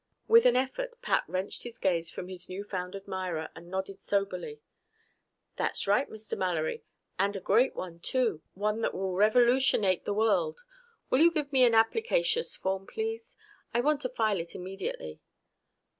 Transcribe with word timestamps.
With 0.27 0.47
an 0.47 0.55
effort 0.55 0.99
Pat 1.03 1.23
wrenched 1.27 1.61
his 1.61 1.77
gaze 1.77 2.09
from 2.09 2.27
his 2.27 2.49
new 2.49 2.63
found 2.63 2.95
admirer 2.95 3.49
and 3.55 3.69
nodded 3.69 4.01
soberly. 4.01 4.59
"That's 5.57 5.85
right, 5.85 6.09
Mr. 6.09 6.35
Mallory. 6.35 6.83
And 7.19 7.35
a 7.35 7.39
great 7.39 7.75
one, 7.75 7.99
too. 7.99 8.41
One 8.55 8.81
that 8.81 8.95
will 8.95 9.13
revolutionate 9.13 10.05
the 10.05 10.15
world. 10.15 10.63
Will 11.11 11.19
you 11.19 11.29
give 11.29 11.53
me 11.53 11.65
an 11.65 11.75
applicaceous 11.75 12.55
form, 12.55 12.87
please? 12.87 13.37
I 13.75 13.81
want 13.81 14.01
to 14.01 14.09
file 14.09 14.39
it 14.39 14.55
immediately." 14.55 15.19